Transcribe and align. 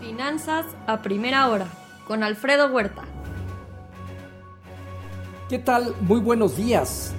Finanzas 0.00 0.64
a 0.86 1.02
primera 1.02 1.50
hora 1.50 1.66
con 2.08 2.22
Alfredo 2.22 2.68
Huerta. 2.68 3.02
¿Qué 5.50 5.58
tal? 5.58 5.94
Muy 6.00 6.20
buenos 6.20 6.56
días. 6.56 7.12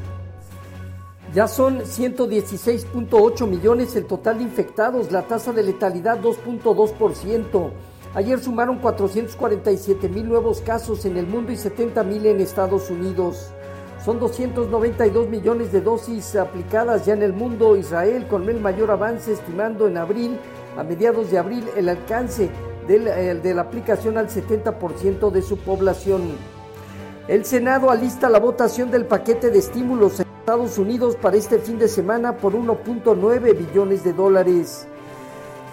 Ya 1.31 1.47
son 1.47 1.81
116.8 1.81 3.47
millones 3.47 3.96
el 3.96 4.07
total 4.07 4.39
de 4.39 4.46
infectados, 4.46 5.12
la 5.12 5.21
tasa 5.21 5.54
de 5.54 5.62
letalidad 5.62 6.20
2.2%. 6.21 7.70
Ayer 8.16 8.39
sumaron 8.39 8.80
447 8.80 10.09
mil 10.09 10.27
nuevos 10.27 10.61
casos 10.61 11.05
en 11.05 11.18
el 11.18 11.27
mundo 11.27 11.52
y 11.52 11.57
70 11.57 12.04
mil 12.04 12.25
en 12.25 12.41
Estados 12.41 12.89
Unidos. 12.89 13.52
Son 14.04 14.20
292 14.20 15.29
millones 15.29 15.71
de 15.71 15.82
dosis 15.82 16.36
aplicadas 16.36 17.05
ya 17.05 17.13
en 17.13 17.21
el 17.21 17.34
mundo. 17.34 17.77
Israel 17.77 18.25
con 18.27 18.50
el 18.50 18.59
mayor 18.59 18.89
avance, 18.89 19.34
estimando 19.34 19.88
en 19.88 19.98
abril, 19.98 20.39
a 20.75 20.84
mediados 20.84 21.29
de 21.29 21.38
abril, 21.38 21.63
el 21.77 21.88
alcance 21.88 22.49
eh, 22.88 23.40
de 23.41 23.53
la 23.53 23.62
aplicación 23.62 24.17
al 24.17 24.30
70% 24.30 25.31
de 25.31 25.41
su 25.41 25.58
población. 25.58 26.21
El 27.27 27.45
Senado 27.45 27.91
alista 27.91 28.30
la 28.30 28.40
votación 28.40 28.91
del 28.91 29.05
paquete 29.05 29.52
de 29.52 29.59
estímulos 29.59 30.20
en 30.20 30.27
Estados 30.40 30.77
Unidos 30.77 31.16
para 31.16 31.38
este 31.38 31.59
fin 31.59 31.77
de 31.77 31.88
semana 31.88 32.38
por 32.38 32.54
1.9 32.54 33.57
billones 33.57 34.04
de 34.04 34.13
dólares. 34.13 34.88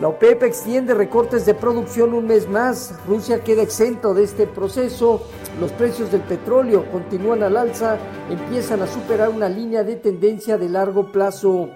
La 0.01 0.07
OPEP 0.07 0.45
extiende 0.45 0.95
recortes 0.95 1.45
de 1.45 1.55
producción 1.55 2.15
un 2.15 2.29
mes 2.29 2.49
más. 2.49 2.95
Rusia 3.09 3.43
queda 3.43 3.63
exento 3.63 4.15
de 4.15 4.23
este 4.23 4.47
proceso. 4.47 5.23
Los 5.59 5.73
precios 5.73 6.13
del 6.13 6.21
petróleo 6.21 6.89
continúan 6.93 7.43
al 7.43 7.57
alza, 7.57 7.99
empiezan 8.31 8.81
a 8.83 8.87
superar 8.87 9.31
una 9.31 9.49
línea 9.49 9.83
de 9.83 9.97
tendencia 9.97 10.57
de 10.57 10.69
largo 10.69 11.11
plazo. 11.11 11.71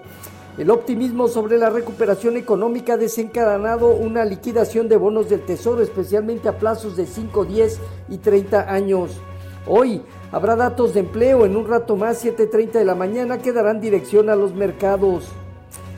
El 0.55 0.69
optimismo 0.69 1.27
sobre 1.27 1.57
la 1.57 1.71
recuperación 1.71 2.37
económica 2.37 2.93
ha 2.93 2.97
desencadenado 2.97 3.87
una 3.87 4.23
liquidación 4.23 4.87
de 4.87 4.97
bonos 4.97 5.27
del 5.27 5.41
Tesoro, 5.41 5.81
especialmente 5.81 6.47
a 6.47 6.59
plazos 6.59 6.95
de 6.95 7.07
5, 7.07 7.45
10 7.45 7.79
y 8.09 8.17
30 8.19 8.71
años. 8.71 9.19
Hoy 9.65 10.03
habrá 10.31 10.55
datos 10.55 10.93
de 10.93 10.99
empleo 10.99 11.47
en 11.47 11.57
un 11.57 11.67
rato 11.67 11.95
más, 11.95 12.23
7.30 12.23 12.73
de 12.73 12.85
la 12.85 12.93
mañana, 12.93 13.39
que 13.39 13.51
darán 13.51 13.81
dirección 13.81 14.29
a 14.29 14.35
los 14.35 14.53
mercados. 14.53 15.27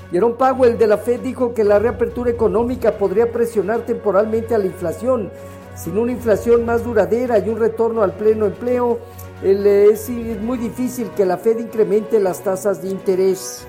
Jerome 0.09 0.35
Powell 0.35 0.77
de 0.77 0.87
la 0.87 0.99
Fed 0.99 1.19
dijo 1.19 1.53
que 1.53 1.65
la 1.65 1.77
reapertura 1.77 2.31
económica 2.31 2.97
podría 2.97 3.33
presionar 3.33 3.81
temporalmente 3.81 4.55
a 4.55 4.57
la 4.57 4.67
inflación. 4.67 5.31
Sin 5.75 5.97
una 5.97 6.13
inflación 6.13 6.65
más 6.65 6.85
duradera 6.85 7.39
y 7.39 7.49
un 7.49 7.59
retorno 7.59 8.03
al 8.03 8.13
pleno 8.13 8.45
empleo, 8.45 8.99
es 9.43 10.09
muy 10.41 10.57
difícil 10.57 11.09
que 11.09 11.25
la 11.25 11.35
Fed 11.35 11.59
incremente 11.59 12.21
las 12.21 12.41
tasas 12.41 12.81
de 12.81 12.87
interés. 12.87 13.67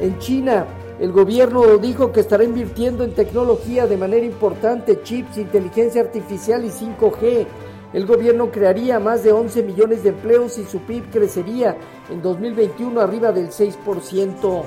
En 0.00 0.18
China, 0.18 0.66
el 1.00 1.12
gobierno 1.12 1.78
dijo 1.78 2.12
que 2.12 2.20
estará 2.20 2.44
invirtiendo 2.44 3.04
en 3.04 3.14
tecnología 3.14 3.86
de 3.86 3.96
manera 3.96 4.26
importante, 4.26 5.02
chips, 5.02 5.38
inteligencia 5.38 6.02
artificial 6.02 6.64
y 6.64 6.68
5G. 6.68 7.46
El 7.94 8.06
gobierno 8.06 8.50
crearía 8.50 8.98
más 9.00 9.22
de 9.22 9.32
11 9.32 9.62
millones 9.62 10.02
de 10.02 10.10
empleos 10.10 10.58
y 10.58 10.64
su 10.64 10.80
PIB 10.80 11.10
crecería 11.10 11.76
en 12.10 12.20
2021 12.20 13.00
arriba 13.00 13.32
del 13.32 13.48
6%. 13.48 14.62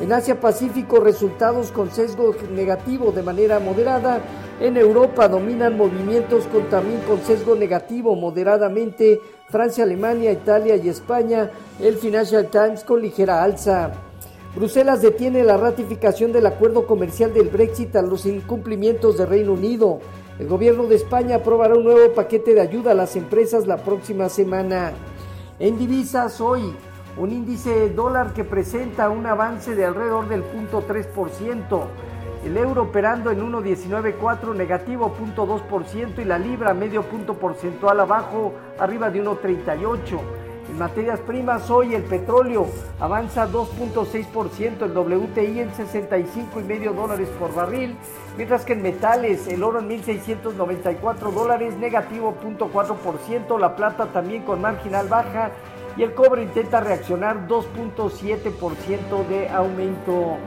En 0.00 0.12
Asia 0.12 0.40
Pacífico, 0.40 1.00
resultados 1.00 1.70
con 1.70 1.90
sesgo 1.90 2.34
negativo 2.50 3.12
de 3.12 3.22
manera 3.22 3.60
moderada. 3.60 4.20
En 4.60 4.76
Europa 4.76 5.28
dominan 5.28 5.76
movimientos 5.76 6.46
con, 6.46 6.68
también 6.68 7.00
con 7.02 7.22
sesgo 7.22 7.54
negativo 7.54 8.16
moderadamente. 8.16 9.20
Francia, 9.48 9.84
Alemania, 9.84 10.32
Italia 10.32 10.76
y 10.76 10.88
España. 10.88 11.50
El 11.80 11.96
Financial 11.96 12.46
Times 12.50 12.84
con 12.84 13.00
ligera 13.00 13.42
alza. 13.42 13.92
Bruselas 14.54 15.02
detiene 15.02 15.42
la 15.42 15.56
ratificación 15.56 16.30
del 16.30 16.46
acuerdo 16.46 16.86
comercial 16.86 17.34
del 17.34 17.48
Brexit 17.48 17.96
a 17.96 18.02
los 18.02 18.24
incumplimientos 18.24 19.18
de 19.18 19.26
Reino 19.26 19.54
Unido. 19.54 19.98
El 20.38 20.46
gobierno 20.46 20.84
de 20.84 20.94
España 20.94 21.36
aprobará 21.36 21.74
un 21.74 21.82
nuevo 21.82 22.14
paquete 22.14 22.54
de 22.54 22.60
ayuda 22.60 22.92
a 22.92 22.94
las 22.94 23.16
empresas 23.16 23.66
la 23.66 23.78
próxima 23.78 24.28
semana. 24.28 24.92
En 25.58 25.76
divisas 25.76 26.40
hoy, 26.40 26.72
un 27.16 27.32
índice 27.32 27.90
dólar 27.90 28.32
que 28.32 28.44
presenta 28.44 29.10
un 29.10 29.26
avance 29.26 29.74
de 29.74 29.86
alrededor 29.86 30.28
del 30.28 30.44
0.3%, 30.44 31.82
el 32.46 32.56
euro 32.56 32.82
operando 32.82 33.32
en 33.32 33.40
1.194 33.40 34.54
negativo 34.54 35.12
0.2% 35.18 36.20
y 36.20 36.24
la 36.24 36.38
libra 36.38 36.74
medio 36.74 37.02
punto 37.02 37.34
porcentual 37.34 37.98
abajo 37.98 38.52
arriba 38.78 39.10
de 39.10 39.20
1.38. 39.20 40.43
En 40.74 40.80
materias 40.80 41.20
primas 41.20 41.70
hoy 41.70 41.94
el 41.94 42.02
petróleo 42.02 42.66
avanza 42.98 43.46
2.6%, 43.46 44.82
el 44.82 44.90
WTI 44.90 45.60
en 45.60 45.72
65 45.72 46.58
y 46.58 46.64
medio 46.64 46.92
dólares 46.92 47.28
por 47.38 47.54
barril, 47.54 47.96
mientras 48.36 48.64
que 48.64 48.72
en 48.72 48.82
metales 48.82 49.46
el 49.46 49.62
oro 49.62 49.78
en 49.78 49.88
1.694 49.88 51.32
dólares 51.32 51.76
negativo 51.76 52.34
0.4%, 52.42 53.56
la 53.56 53.76
plata 53.76 54.06
también 54.06 54.42
con 54.42 54.60
marginal 54.60 55.06
baja 55.06 55.52
y 55.96 56.02
el 56.02 56.12
cobre 56.12 56.42
intenta 56.42 56.80
reaccionar 56.80 57.46
2.7% 57.46 59.28
de 59.28 59.48
aumento. 59.50 60.38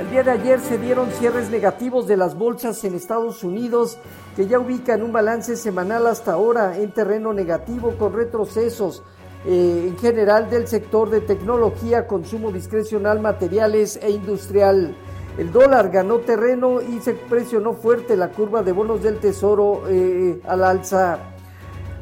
El 0.00 0.10
día 0.10 0.24
de 0.24 0.32
ayer 0.32 0.58
se 0.58 0.76
dieron 0.76 1.08
cierres 1.12 1.50
negativos 1.50 2.08
de 2.08 2.16
las 2.16 2.34
bolsas 2.36 2.82
en 2.82 2.96
Estados 2.96 3.44
Unidos 3.44 4.00
que 4.34 4.48
ya 4.48 4.58
ubican 4.58 5.04
un 5.04 5.12
balance 5.12 5.54
semanal 5.54 6.08
hasta 6.08 6.32
ahora 6.32 6.78
en 6.78 6.90
terreno 6.90 7.32
negativo 7.32 7.94
con 7.96 8.12
retrocesos 8.12 9.04
eh, 9.44 9.86
en 9.88 9.98
general 9.98 10.48
del 10.50 10.68
sector 10.68 11.10
de 11.10 11.20
tecnología, 11.20 12.06
consumo 12.06 12.52
discrecional, 12.52 13.18
materiales 13.20 13.98
e 14.02 14.10
industrial. 14.10 14.94
El 15.38 15.50
dólar 15.50 15.90
ganó 15.90 16.18
terreno 16.18 16.82
y 16.82 17.00
se 17.00 17.14
presionó 17.14 17.72
fuerte 17.72 18.16
la 18.16 18.30
curva 18.30 18.62
de 18.62 18.70
bonos 18.72 19.02
del 19.02 19.18
tesoro 19.18 19.84
eh, 19.88 20.38
al 20.46 20.62
alza. 20.62 21.18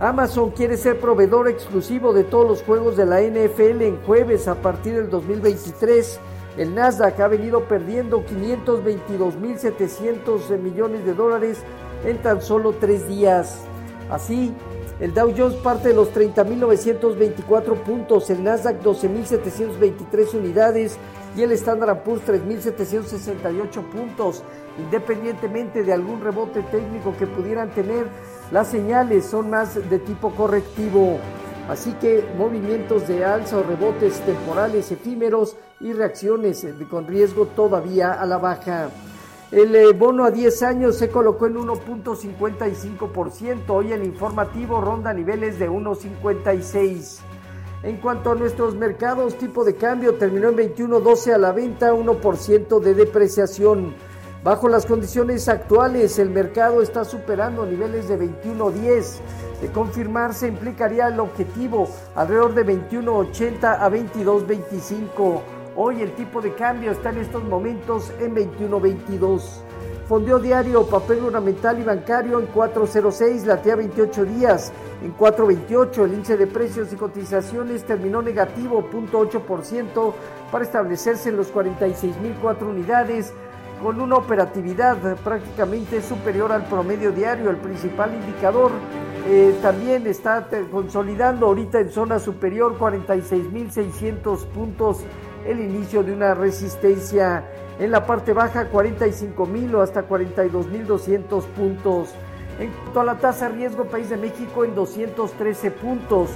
Amazon 0.00 0.50
quiere 0.50 0.76
ser 0.76 0.98
proveedor 0.98 1.48
exclusivo 1.48 2.12
de 2.12 2.24
todos 2.24 2.48
los 2.48 2.62
juegos 2.62 2.96
de 2.96 3.06
la 3.06 3.20
NFL 3.20 3.82
en 3.82 4.02
jueves 4.02 4.48
a 4.48 4.56
partir 4.56 4.94
del 4.94 5.10
2023. 5.10 6.18
El 6.56 6.74
Nasdaq 6.74 7.20
ha 7.20 7.28
venido 7.28 7.62
perdiendo 7.64 8.24
522.700 8.24 10.58
millones 10.58 11.04
de 11.04 11.14
dólares 11.14 11.58
en 12.04 12.18
tan 12.18 12.42
solo 12.42 12.72
tres 12.72 13.06
días. 13.06 13.60
Así, 14.10 14.52
el 15.00 15.14
Dow 15.14 15.32
Jones 15.36 15.56
parte 15.56 15.88
de 15.88 15.94
los 15.94 16.12
30.924 16.12 17.82
puntos, 17.82 18.28
el 18.28 18.44
Nasdaq 18.44 18.82
12.723 18.82 20.34
unidades 20.34 20.98
y 21.34 21.42
el 21.42 21.52
Standard 21.52 22.02
Poor's 22.02 22.22
3.768 22.26 23.82
puntos. 23.90 24.42
Independientemente 24.78 25.82
de 25.82 25.92
algún 25.94 26.20
rebote 26.20 26.62
técnico 26.64 27.14
que 27.18 27.26
pudieran 27.26 27.70
tener, 27.70 28.06
las 28.52 28.68
señales 28.68 29.24
son 29.24 29.48
más 29.48 29.74
de 29.74 29.98
tipo 29.98 30.34
correctivo, 30.34 31.18
así 31.68 31.92
que 31.94 32.24
movimientos 32.36 33.08
de 33.08 33.24
alza 33.24 33.56
o 33.58 33.62
rebotes 33.62 34.20
temporales 34.20 34.92
efímeros 34.92 35.56
y 35.80 35.94
reacciones 35.94 36.66
con 36.90 37.06
riesgo 37.06 37.46
todavía 37.46 38.12
a 38.12 38.26
la 38.26 38.36
baja. 38.36 38.90
El 39.52 39.74
eh, 39.74 39.92
bono 39.92 40.24
a 40.24 40.30
10 40.30 40.62
años 40.62 40.96
se 40.96 41.08
colocó 41.08 41.48
en 41.48 41.56
1.55%, 41.56 43.68
hoy 43.70 43.92
el 43.92 44.04
informativo 44.04 44.80
ronda 44.80 45.12
niveles 45.12 45.58
de 45.58 45.68
1.56%. 45.68 47.18
En 47.82 47.96
cuanto 47.96 48.30
a 48.30 48.36
nuestros 48.36 48.76
mercados, 48.76 49.36
tipo 49.38 49.64
de 49.64 49.74
cambio 49.74 50.14
terminó 50.14 50.50
en 50.50 50.56
21.12 50.56 51.34
a 51.34 51.38
la 51.38 51.50
venta, 51.50 51.92
1% 51.92 52.78
de 52.78 52.94
depreciación. 52.94 53.92
Bajo 54.44 54.68
las 54.68 54.86
condiciones 54.86 55.48
actuales, 55.48 56.20
el 56.20 56.30
mercado 56.30 56.80
está 56.80 57.04
superando 57.04 57.66
niveles 57.66 58.06
de 58.06 58.20
21.10. 58.20 59.18
De 59.62 59.72
confirmarse, 59.72 60.46
implicaría 60.46 61.08
el 61.08 61.18
objetivo 61.18 61.88
alrededor 62.14 62.54
de 62.54 62.66
21.80 62.66 63.78
a 63.80 63.90
22.25. 63.90 65.59
Hoy 65.76 66.02
el 66.02 66.12
tipo 66.12 66.40
de 66.40 66.52
cambio 66.54 66.90
está 66.90 67.10
en 67.10 67.18
estos 67.18 67.44
momentos 67.44 68.12
en 68.20 68.34
21.22. 68.34 69.40
Fondeo 70.08 70.40
diario, 70.40 70.84
papel 70.86 71.24
ornamental 71.24 71.78
y 71.78 71.84
bancario 71.84 72.40
en 72.40 72.46
406, 72.46 73.46
latea 73.46 73.76
28 73.76 74.24
días 74.24 74.72
en 75.04 75.12
428. 75.12 76.04
El 76.04 76.14
índice 76.14 76.36
de 76.36 76.48
precios 76.48 76.92
y 76.92 76.96
cotizaciones 76.96 77.84
terminó 77.84 78.20
negativo 78.20 78.84
0.8% 78.90 80.12
para 80.50 80.64
establecerse 80.64 81.28
en 81.28 81.36
los 81.36 81.54
46.004 81.54 82.62
unidades 82.62 83.32
con 83.80 84.00
una 84.00 84.16
operatividad 84.16 84.96
prácticamente 85.22 86.02
superior 86.02 86.50
al 86.50 86.64
promedio 86.64 87.12
diario. 87.12 87.48
El 87.48 87.58
principal 87.58 88.12
indicador 88.12 88.72
eh, 89.28 89.54
también 89.62 90.08
está 90.08 90.48
consolidando 90.72 91.46
ahorita 91.46 91.78
en 91.78 91.90
zona 91.90 92.18
superior 92.18 92.76
46.600 92.78 94.44
puntos 94.46 95.04
el 95.46 95.60
inicio 95.60 96.02
de 96.02 96.12
una 96.12 96.34
resistencia 96.34 97.44
en 97.78 97.90
la 97.90 98.06
parte 98.06 98.32
baja 98.32 98.70
45.000 98.70 99.74
o 99.74 99.80
hasta 99.80 100.06
42.200 100.06 101.42
puntos. 101.44 102.10
En 102.58 102.70
cuanto 102.72 103.00
a 103.00 103.04
la 103.04 103.18
tasa 103.18 103.48
riesgo, 103.48 103.84
País 103.84 104.10
de 104.10 104.18
México 104.18 104.66
en 104.66 104.74
213 104.74 105.70
puntos. 105.70 106.28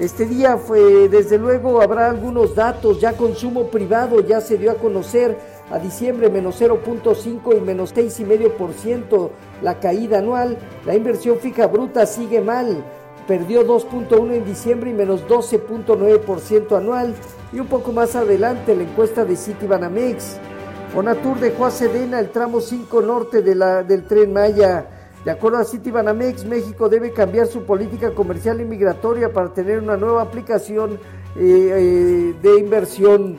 Este 0.00 0.26
día 0.26 0.56
fue, 0.56 1.08
desde 1.08 1.38
luego, 1.38 1.80
habrá 1.80 2.10
algunos 2.10 2.56
datos, 2.56 3.00
ya 3.00 3.12
consumo 3.12 3.68
privado 3.68 4.20
ya 4.20 4.40
se 4.40 4.58
dio 4.58 4.72
a 4.72 4.74
conocer 4.74 5.38
a 5.70 5.78
diciembre 5.78 6.28
menos 6.28 6.60
0.5 6.60 7.56
y 7.56 7.60
menos 7.60 7.94
6,5% 7.94 9.30
la 9.62 9.78
caída 9.78 10.18
anual. 10.18 10.58
La 10.84 10.96
inversión 10.96 11.38
fija 11.38 11.68
bruta 11.68 12.04
sigue 12.04 12.40
mal, 12.40 12.84
perdió 13.30 13.64
2.1 13.64 14.34
en 14.34 14.44
diciembre 14.44 14.90
y 14.90 14.92
menos 14.92 15.24
12.9% 15.28 16.76
anual. 16.76 17.14
Y 17.52 17.60
un 17.60 17.68
poco 17.68 17.92
más 17.92 18.16
adelante 18.16 18.74
la 18.74 18.82
encuesta 18.82 19.24
de 19.24 19.36
Citibanamex. 19.36 20.38
Fonatur 20.92 21.38
dejó 21.38 21.66
a 21.66 21.70
Sedena 21.70 22.18
el 22.18 22.30
tramo 22.30 22.60
5 22.60 23.00
norte 23.02 23.40
de 23.40 23.54
la, 23.54 23.84
del 23.84 24.02
tren 24.02 24.32
Maya. 24.32 25.12
De 25.24 25.30
acuerdo 25.30 25.58
a 25.58 25.64
Citibanamex, 25.64 26.44
México 26.44 26.88
debe 26.88 27.12
cambiar 27.12 27.46
su 27.46 27.62
política 27.62 28.10
comercial 28.10 28.60
y 28.60 28.64
migratoria 28.64 29.32
para 29.32 29.54
tener 29.54 29.78
una 29.78 29.96
nueva 29.96 30.22
aplicación 30.22 30.98
eh, 31.36 31.38
eh, 31.38 32.34
de 32.42 32.58
inversión. 32.58 33.38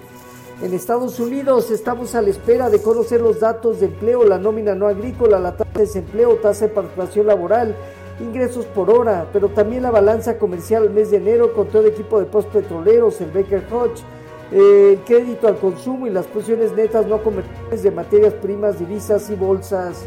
En 0.61 0.73
Estados 0.73 1.19
Unidos 1.19 1.69
estamos 1.69 2.15
a 2.15 2.21
la 2.21 2.29
espera 2.29 2.69
de 2.69 2.81
conocer 2.81 3.19
los 3.19 3.41
datos 3.41 3.81
de 3.81 3.87
empleo, 3.87 4.23
la 4.23 4.37
nómina 4.37 4.73
no 4.73 4.87
agrícola, 4.87 5.37
la 5.37 5.57
tasa 5.57 5.69
de 5.73 5.79
desempleo, 5.81 6.35
tasa 6.35 6.67
de 6.67 6.73
participación 6.73 7.27
laboral, 7.27 7.75
ingresos 8.21 8.65
por 8.65 8.89
hora, 8.89 9.27
pero 9.33 9.49
también 9.49 9.83
la 9.83 9.91
balanza 9.91 10.37
comercial 10.37 10.83
al 10.83 10.89
mes 10.91 11.11
de 11.11 11.17
enero 11.17 11.53
con 11.53 11.67
todo 11.67 11.81
el 11.81 11.87
equipo 11.87 12.19
de 12.19 12.25
postpetroleros, 12.25 13.19
el 13.21 13.31
Baker 13.31 13.63
Hodge, 13.71 14.03
el 14.51 14.99
crédito 15.05 15.47
al 15.47 15.57
consumo 15.57 16.07
y 16.07 16.09
las 16.09 16.27
posiciones 16.27 16.73
netas 16.73 17.05
no 17.05 17.21
comerciales 17.23 17.83
de 17.83 17.91
materias 17.91 18.33
primas, 18.33 18.79
divisas 18.79 19.29
y 19.29 19.35
bolsas. 19.35 20.05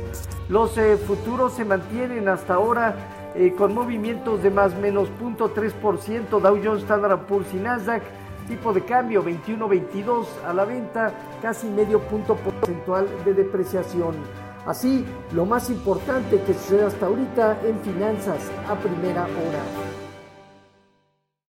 Los 0.48 0.76
eh, 0.78 0.96
futuros 0.96 1.54
se 1.54 1.64
mantienen 1.64 2.28
hasta 2.28 2.54
ahora 2.54 3.32
eh, 3.34 3.54
con 3.56 3.74
movimientos 3.74 4.42
de 4.42 4.50
más 4.50 4.74
menos 4.76 5.08
0.3%, 5.20 6.40
Dow 6.40 6.60
Jones, 6.62 6.82
Standard 6.82 7.26
Poor's 7.26 7.52
y 7.54 7.56
Nasdaq 7.56 8.02
Tipo 8.48 8.74
de 8.74 8.82
cambio 8.82 9.24
21.22 9.24 10.26
a 10.46 10.52
la 10.52 10.66
venta, 10.66 11.14
casi 11.40 11.66
medio 11.66 11.98
punto 12.00 12.36
porcentual 12.36 13.08
de 13.24 13.32
depreciación. 13.32 14.16
Así, 14.66 15.04
lo 15.32 15.44
más 15.44 15.68
importante 15.68 16.40
que 16.42 16.54
sucede 16.54 16.86
hasta 16.86 17.06
ahorita 17.06 17.58
en 17.64 17.78
finanzas 17.80 18.38
a 18.68 18.74
primera 18.76 19.24
hora. 19.24 19.93